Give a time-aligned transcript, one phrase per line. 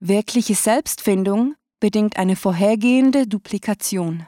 [0.00, 4.26] Wirkliche Selbstfindung bedingt eine vorhergehende Duplikation.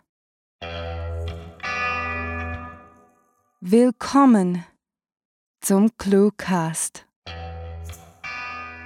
[3.61, 4.65] Willkommen
[5.61, 7.07] zum Cluecast.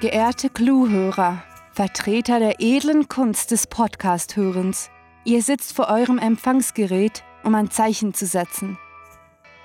[0.00, 4.90] Geehrte Cluehörer, Vertreter der edlen Kunst des Podcast-Hörens,
[5.24, 8.76] ihr sitzt vor eurem Empfangsgerät, um ein Zeichen zu setzen.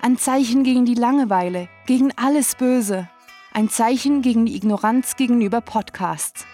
[0.03, 3.09] Ein Zeichen gegen die Langeweile, gegen alles Böse.
[3.53, 6.45] Ein Zeichen gegen die Ignoranz gegenüber Podcasts.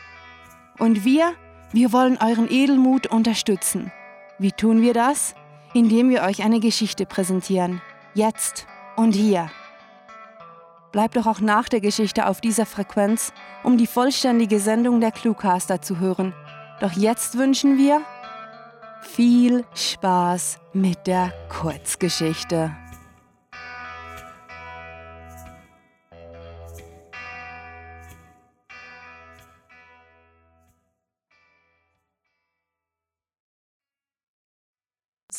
[0.79, 1.33] Und wir,
[1.71, 3.91] wir wollen euren Edelmut unterstützen.
[4.39, 5.35] Wie tun wir das?
[5.73, 7.81] Indem wir euch eine Geschichte präsentieren.
[8.13, 9.49] Jetzt und hier.
[10.91, 15.81] Bleibt doch auch nach der Geschichte auf dieser Frequenz, um die vollständige Sendung der Cluecaster
[15.81, 16.33] zu hören.
[16.79, 18.01] Doch jetzt wünschen wir
[19.01, 22.75] viel Spaß mit der Kurzgeschichte.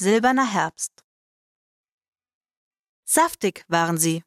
[0.05, 1.03] Silberner Herbst.
[3.07, 4.23] Saftig waren sie,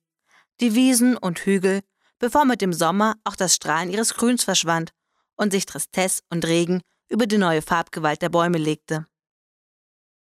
[0.60, 1.82] die Wiesen und Hügel,
[2.18, 4.92] bevor mit dem Sommer auch das Strahlen ihres Grüns verschwand
[5.36, 9.06] und sich Tristesse und Regen über die neue Farbgewalt der Bäume legte.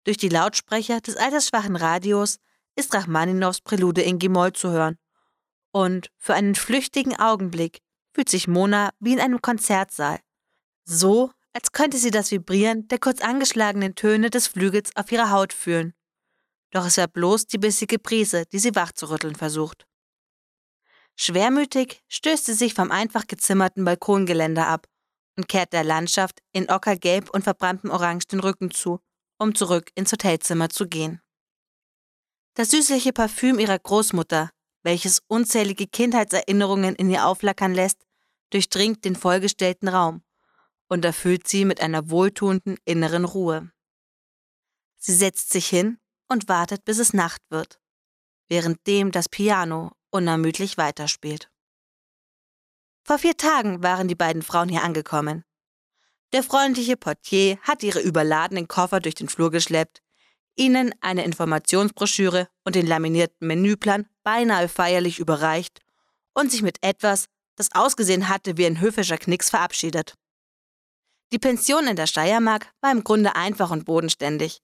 [0.03, 2.39] Durch die Lautsprecher des altersschwachen Radios
[2.75, 4.97] ist Rachmaninows Prälude in Gimoll zu hören.
[5.71, 7.79] Und für einen flüchtigen Augenblick
[8.13, 10.19] fühlt sich Mona wie in einem Konzertsaal.
[10.83, 15.53] So, als könnte sie das Vibrieren der kurz angeschlagenen Töne des Flügels auf ihrer Haut
[15.53, 15.95] fühlen.
[16.69, 19.87] Doch es war bloß die bissige Brise, die sie wachzurütteln versucht.
[21.15, 24.85] Schwermütig stößt sie sich vom einfach gezimmerten Balkongeländer ab
[25.35, 28.99] und kehrt der Landschaft in ockergelb und verbranntem Orange den Rücken zu,
[29.39, 31.21] um zurück ins Hotelzimmer zu gehen.
[32.53, 34.51] Das süßliche Parfüm ihrer Großmutter,
[34.83, 38.05] welches unzählige Kindheitserinnerungen in ihr auflackern lässt,
[38.51, 40.21] durchdringt den vollgestellten Raum
[40.87, 43.71] und erfüllt sie mit einer wohltuenden inneren Ruhe.
[44.97, 47.79] Sie setzt sich hin und wartet, bis es Nacht wird,
[48.49, 51.49] währenddem das Piano unermüdlich weiterspielt.
[53.03, 55.43] Vor vier Tagen waren die beiden Frauen hier angekommen.
[56.33, 60.01] Der freundliche Portier hat ihre überladenen Koffer durch den Flur geschleppt,
[60.57, 65.79] ihnen eine Informationsbroschüre und den laminierten Menüplan beinahe feierlich überreicht
[66.33, 70.15] und sich mit etwas, das ausgesehen hatte wie ein höfischer Knicks, verabschiedet.
[71.33, 74.61] Die Pension in der Steiermark war im Grunde einfach und bodenständig.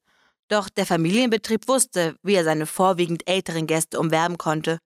[0.47, 4.79] Doch der Familienbetrieb wusste, wie er seine vorwiegend älteren Gäste umwerben konnte.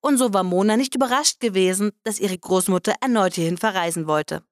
[0.00, 4.42] Und so war Mona nicht überrascht gewesen, dass ihre Großmutter erneut hierhin verreisen wollte.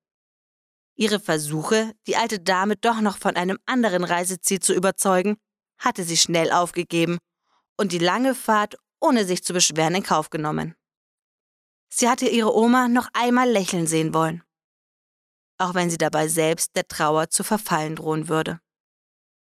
[0.95, 5.39] Ihre Versuche, die alte Dame doch noch von einem anderen Reiseziel zu überzeugen,
[5.79, 7.19] hatte sie schnell aufgegeben
[7.77, 10.77] und die lange Fahrt ohne sich zu beschweren in Kauf genommen.
[11.89, 14.45] Sie hatte ihre Oma noch einmal lächeln sehen wollen
[15.63, 18.61] auch wenn sie dabei selbst der Trauer zu verfallen drohen würde.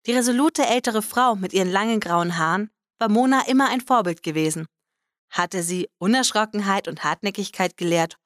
[0.06, 4.66] Die resolute ältere Frau mit ihren langen grauen Haaren war Mona immer ein Vorbild gewesen,
[5.30, 8.16] hatte sie Unerschrockenheit und Hartnäckigkeit gelehrt,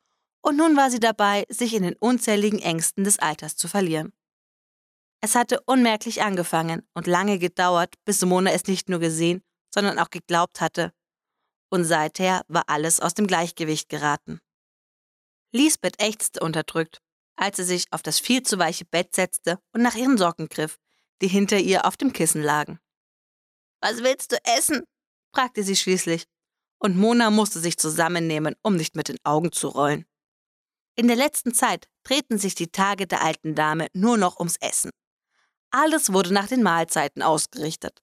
[0.42, 4.12] und nun war sie dabei, sich in den unzähligen Ängsten des Alters zu verlieren.
[5.20, 9.42] Es hatte unmerklich angefangen und lange gedauert, bis Mona es nicht nur gesehen,
[9.74, 10.92] sondern auch geglaubt hatte.
[11.70, 14.40] Und seither war alles aus dem Gleichgewicht geraten.
[15.52, 17.00] Lisbeth ächzte unterdrückt
[17.38, 20.78] als sie sich auf das viel zu weiche Bett setzte und nach ihren Socken griff,
[21.22, 22.80] die hinter ihr auf dem Kissen lagen.
[23.80, 24.82] Was willst du essen?
[25.32, 26.24] fragte sie schließlich,
[26.78, 30.04] und Mona musste sich zusammennehmen, um nicht mit den Augen zu rollen.
[30.96, 34.90] In der letzten Zeit drehten sich die Tage der alten Dame nur noch ums Essen.
[35.70, 38.00] Alles wurde nach den Mahlzeiten ausgerichtet.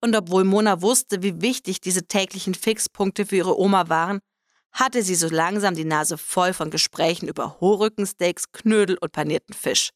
[0.00, 4.20] Und obwohl Mona wusste, wie wichtig diese täglichen Fixpunkte für ihre Oma waren,
[4.72, 9.90] hatte sie so langsam die Nase voll von Gesprächen über Hohrückensteaks, Knödel und panierten Fisch.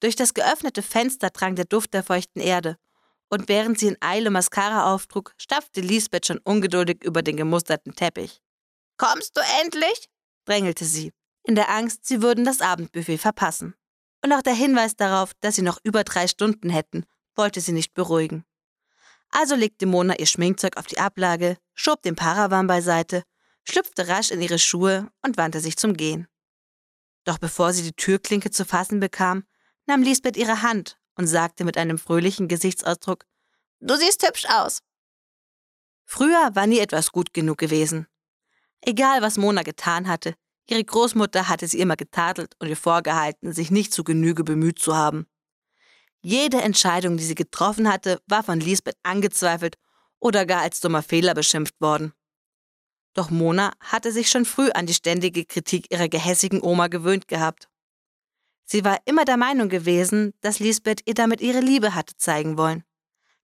[0.00, 2.76] Durch das geöffnete Fenster drang der Duft der feuchten Erde,
[3.28, 8.40] und während sie in Eile Mascara auftrug, stapfte Lisbeth schon ungeduldig über den gemusterten Teppich.
[8.96, 10.08] Kommst du endlich?
[10.46, 11.12] drängelte sie,
[11.44, 13.74] in der Angst, sie würden das Abendbuffet verpassen.
[14.24, 17.04] Und auch der Hinweis darauf, dass sie noch über drei Stunden hätten,
[17.36, 18.44] wollte sie nicht beruhigen.
[19.30, 23.22] Also legte Mona ihr Schminkzeug auf die Ablage, schob den Paravan beiseite
[23.70, 26.26] schlüpfte rasch in ihre Schuhe und wandte sich zum Gehen.
[27.24, 29.44] Doch bevor sie die Türklinke zu fassen bekam,
[29.86, 33.24] nahm Lisbeth ihre Hand und sagte mit einem fröhlichen Gesichtsausdruck,
[33.80, 34.80] Du siehst hübsch aus.
[36.04, 38.06] Früher war nie etwas gut genug gewesen.
[38.82, 40.34] Egal, was Mona getan hatte,
[40.68, 44.96] ihre Großmutter hatte sie immer getadelt und ihr vorgehalten, sich nicht zu Genüge bemüht zu
[44.96, 45.26] haben.
[46.20, 49.76] Jede Entscheidung, die sie getroffen hatte, war von Lisbeth angezweifelt
[50.18, 52.12] oder gar als dummer Fehler beschimpft worden.
[53.14, 57.68] Doch Mona hatte sich schon früh an die ständige Kritik ihrer gehässigen Oma gewöhnt gehabt.
[58.64, 62.84] Sie war immer der Meinung gewesen, dass Lisbeth ihr damit ihre Liebe hatte zeigen wollen.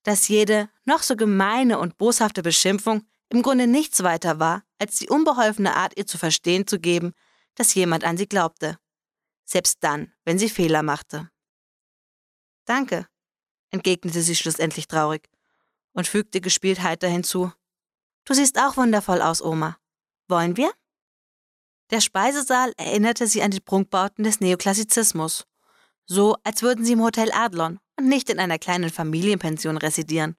[0.03, 5.07] Dass jede noch so gemeine und boshafte Beschimpfung im Grunde nichts weiter war, als die
[5.07, 7.13] unbeholfene Art, ihr zu verstehen zu geben,
[7.55, 8.77] dass jemand an sie glaubte.
[9.45, 11.29] Selbst dann, wenn sie Fehler machte.
[12.65, 13.07] Danke,
[13.71, 15.29] entgegnete sie schlussendlich traurig
[15.93, 17.51] und fügte gespielt heiter hinzu.
[18.25, 19.77] Du siehst auch wundervoll aus, Oma.
[20.27, 20.71] Wollen wir?
[21.89, 25.45] Der Speisesaal erinnerte sie an die Prunkbauten des Neoklassizismus.
[26.05, 30.35] So, als würden sie im Hotel Adlon und nicht in einer kleinen Familienpension residieren.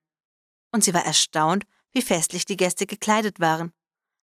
[0.72, 3.72] Und sie war erstaunt, wie festlich die Gäste gekleidet waren.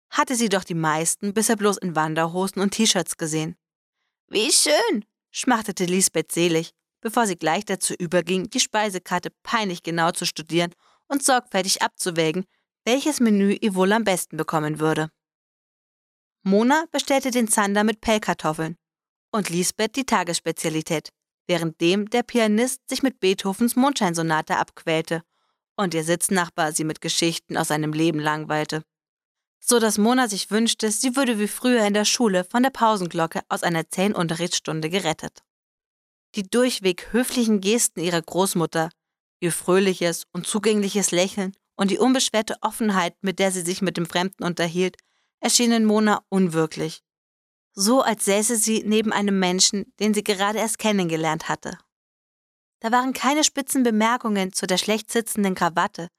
[0.09, 3.55] Hatte sie doch die meisten bisher bloß in Wanderhosen und T-Shirts gesehen.
[4.27, 10.25] Wie schön, schmachtete Lisbeth selig, bevor sie gleich dazu überging, die Speisekarte peinlich genau zu
[10.25, 10.73] studieren
[11.07, 12.45] und sorgfältig abzuwägen,
[12.85, 15.09] welches Menü ihr wohl am besten bekommen würde.
[16.43, 18.75] Mona bestellte den Zander mit Pellkartoffeln
[19.31, 21.09] und Lisbeth die Tagesspezialität,
[21.47, 25.21] währenddem der Pianist sich mit Beethovens Mondscheinsonate abquälte
[25.75, 28.83] und ihr Sitznachbar sie mit Geschichten aus seinem Leben langweilte.
[29.63, 33.41] So dass Mona sich wünschte, sie würde wie früher in der Schule von der Pausenglocke
[33.47, 35.43] aus einer zähen Unterrichtsstunde gerettet.
[36.33, 38.89] Die durchweg höflichen Gesten ihrer Großmutter,
[39.39, 44.06] ihr fröhliches und zugängliches Lächeln und die unbeschwerte Offenheit, mit der sie sich mit dem
[44.06, 44.97] Fremden unterhielt,
[45.39, 47.01] erschienen Mona unwirklich.
[47.73, 51.77] So als säße sie neben einem Menschen, den sie gerade erst kennengelernt hatte.
[52.79, 56.09] Da waren keine spitzen Bemerkungen zu der schlecht sitzenden Krawatte,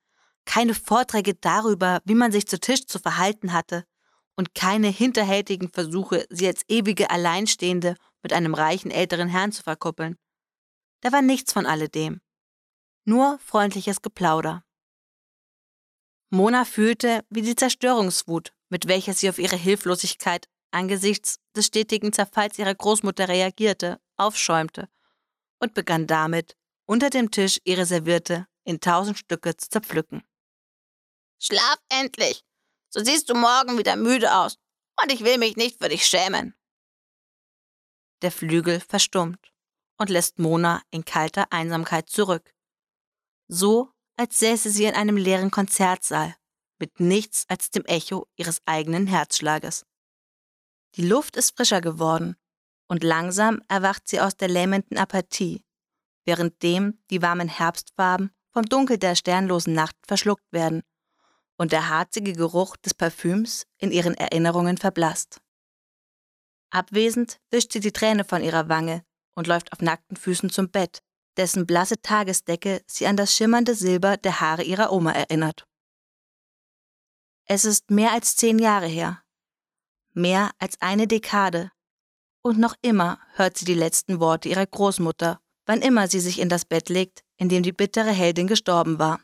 [0.44, 3.84] keine Vorträge darüber, wie man sich zu Tisch zu verhalten hatte,
[4.36, 10.16] und keine hinterhältigen Versuche, sie als ewige Alleinstehende mit einem reichen älteren Herrn zu verkuppeln.
[11.00, 12.20] Da war nichts von alledem.
[13.04, 14.64] Nur freundliches Geplauder.
[16.34, 22.58] Mona fühlte, wie die Zerstörungswut, mit welcher sie auf ihre Hilflosigkeit angesichts des stetigen Zerfalls
[22.58, 24.88] ihrer Großmutter reagierte, aufschäumte
[25.60, 26.56] und begann damit,
[26.86, 30.22] unter dem Tisch ihre Serviette in tausend Stücke zu zerpflücken.
[31.38, 32.42] Schlaf endlich,
[32.88, 34.56] so siehst du morgen wieder müde aus,
[35.02, 36.54] und ich will mich nicht für dich schämen.
[38.22, 39.52] Der Flügel verstummt
[39.98, 42.54] und lässt Mona in kalter Einsamkeit zurück.
[43.48, 46.34] So, als säße sie in einem leeren Konzertsaal
[46.78, 49.86] mit nichts als dem Echo ihres eigenen Herzschlages.
[50.96, 52.36] Die Luft ist frischer geworden
[52.88, 55.64] und langsam erwacht sie aus der lähmenden Apathie,
[56.24, 60.82] währenddem die warmen Herbstfarben vom Dunkel der sternlosen Nacht verschluckt werden
[61.56, 65.40] und der harzige Geruch des Parfüms in ihren Erinnerungen verblasst.
[66.70, 69.04] Abwesend wischt sie die Träne von ihrer Wange
[69.34, 71.02] und läuft auf nackten Füßen zum Bett,
[71.36, 75.66] dessen blasse Tagesdecke sie an das schimmernde Silber der Haare ihrer Oma erinnert.
[77.46, 79.22] Es ist mehr als zehn Jahre her.
[80.12, 81.70] Mehr als eine Dekade.
[82.42, 86.48] Und noch immer hört sie die letzten Worte ihrer Großmutter, wann immer sie sich in
[86.48, 89.20] das Bett legt, in dem die bittere Heldin gestorben war.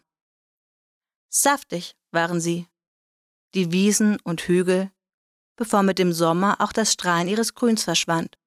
[1.29, 2.69] Saftig waren sie.
[3.55, 4.91] Die Wiesen und Hügel,
[5.57, 8.39] bevor mit dem Sommer auch das Strahlen ihres Grüns verschwand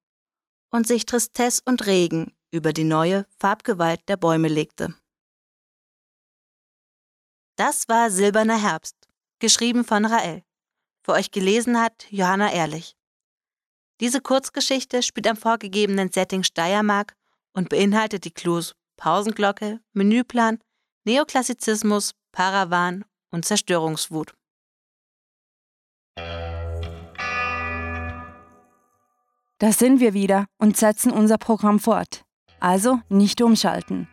[0.70, 4.96] und sich Tristesse und Regen über die neue Farbgewalt der Bäume legte.
[7.56, 8.96] Das war Silberner Herbst
[9.42, 10.44] geschrieben von Rael.
[11.04, 12.96] Für euch gelesen hat Johanna Ehrlich.
[14.00, 17.16] Diese Kurzgeschichte spielt am vorgegebenen Setting Steiermark
[17.54, 20.60] und beinhaltet die Clues Pausenglocke, Menüplan,
[21.04, 24.34] Neoklassizismus, Paravan und Zerstörungswut.
[29.58, 32.26] Da sind wir wieder und setzen unser Programm fort.
[32.62, 34.08] Also nicht umschalten.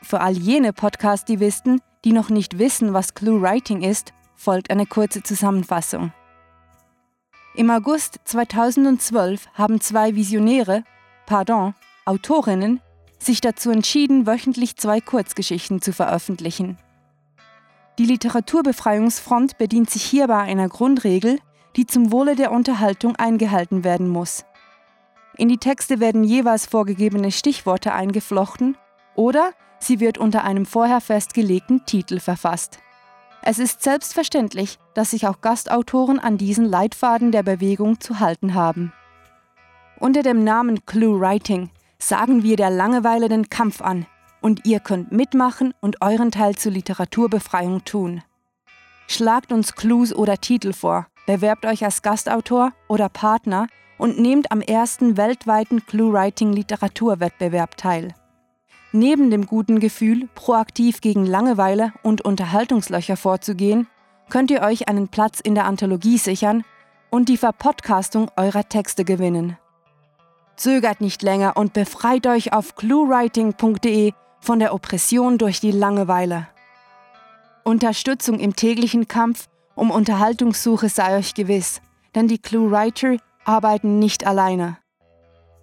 [0.00, 5.22] Für all jene Podcast-Divisten, die noch nicht wissen, was Clue Writing ist, folgt eine kurze
[5.22, 6.12] Zusammenfassung.
[7.54, 10.84] Im August 2012 haben zwei Visionäre,
[11.26, 12.80] pardon, Autorinnen,
[13.18, 16.78] sich dazu entschieden, wöchentlich zwei Kurzgeschichten zu veröffentlichen.
[17.98, 21.38] Die Literaturbefreiungsfront bedient sich hierbei einer Grundregel,
[21.76, 24.44] die zum Wohle der Unterhaltung eingehalten werden muss.
[25.36, 28.76] In die Texte werden jeweils vorgegebene Stichworte eingeflochten
[29.14, 32.78] oder Sie wird unter einem vorher festgelegten Titel verfasst.
[33.42, 38.92] Es ist selbstverständlich, dass sich auch Gastautoren an diesen Leitfaden der Bewegung zu halten haben.
[39.98, 44.06] Unter dem Namen Clue Writing sagen wir der Langeweile den Kampf an
[44.40, 48.22] und ihr könnt mitmachen und euren Teil zur Literaturbefreiung tun.
[49.08, 53.66] Schlagt uns Clues oder Titel vor, bewerbt euch als Gastautor oder Partner
[54.02, 58.14] und nehmt am ersten weltweiten Clue Writing Literaturwettbewerb teil.
[58.90, 63.86] Neben dem guten Gefühl, proaktiv gegen Langeweile und Unterhaltungslöcher vorzugehen,
[64.28, 66.64] könnt ihr euch einen Platz in der Anthologie sichern
[67.10, 69.56] und die Verpodcastung eurer Texte gewinnen.
[70.56, 76.48] Zögert nicht länger und befreit euch auf cluewriting.de von der Oppression durch die Langeweile.
[77.62, 81.80] Unterstützung im täglichen Kampf um Unterhaltungssuche sei euch gewiss,
[82.16, 84.78] denn die ClueWriter arbeiten nicht alleine.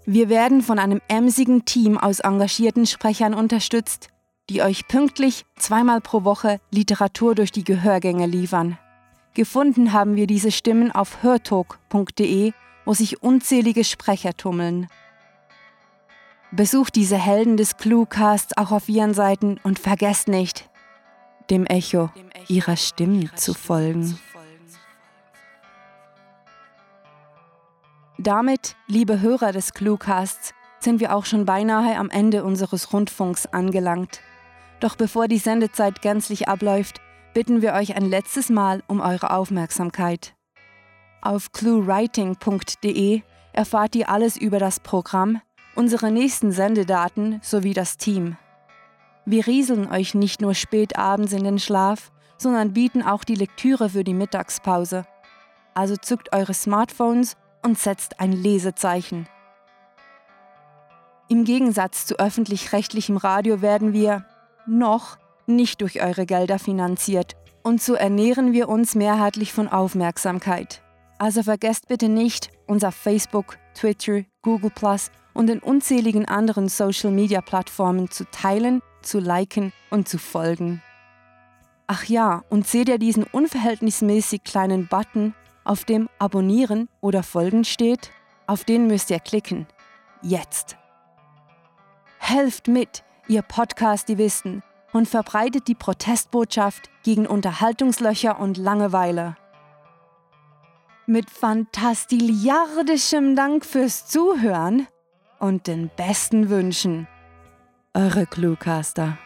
[0.05, 4.09] Wir werden von einem emsigen Team aus engagierten Sprechern unterstützt,
[4.49, 8.77] die euch pünktlich zweimal pro Woche Literatur durch die Gehörgänge liefern.
[9.35, 12.53] Gefunden haben wir diese Stimmen auf hörtalk.de,
[12.85, 14.87] wo sich unzählige Sprecher tummeln.
[16.51, 20.67] Besucht diese Helden des Cluecasts auch auf ihren Seiten und vergesst nicht,
[21.51, 22.09] dem Echo
[22.47, 24.17] ihrer Stimmen zu folgen.
[28.21, 34.19] Damit, liebe Hörer des Cluecasts, sind wir auch schon beinahe am Ende unseres Rundfunks angelangt.
[34.81, 36.99] Doch bevor die Sendezeit gänzlich abläuft,
[37.33, 40.35] bitten wir euch ein letztes Mal um eure Aufmerksamkeit.
[41.21, 43.21] Auf cluewriting.de
[43.53, 45.39] erfahrt ihr alles über das Programm,
[45.75, 48.35] unsere nächsten Sendedaten sowie das Team.
[49.23, 53.87] Wir rieseln euch nicht nur spät abends in den Schlaf, sondern bieten auch die Lektüre
[53.87, 55.05] für die Mittagspause.
[55.73, 59.27] Also zückt eure Smartphones und setzt ein Lesezeichen.
[61.27, 64.25] Im Gegensatz zu öffentlich-rechtlichem Radio werden wir
[64.65, 70.81] noch nicht durch eure Gelder finanziert und so ernähren wir uns mehrheitlich von Aufmerksamkeit.
[71.17, 78.09] Also vergesst bitte nicht, uns auf Facebook, Twitter, Google Plus und den unzähligen anderen Social-Media-Plattformen
[78.09, 80.81] zu teilen, zu liken und zu folgen.
[81.87, 85.33] Ach ja, und seht ihr diesen unverhältnismäßig kleinen Button,
[85.69, 88.09] auf dem Abonnieren oder Folgen steht?
[88.47, 89.67] Auf den müsst ihr klicken.
[90.23, 90.77] Jetzt.
[92.17, 99.37] Helft mit, ihr Podcast-Divisten, und verbreitet die Protestbotschaft gegen Unterhaltungslöcher und Langeweile.
[101.05, 104.87] Mit fantastiliardischem Dank fürs Zuhören
[105.37, 107.07] und den besten Wünschen.
[107.93, 109.19] Eure Cluecaster.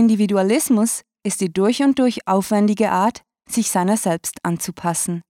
[0.00, 5.20] Individualismus ist die durch und durch aufwendige Art, sich seiner selbst anzupassen.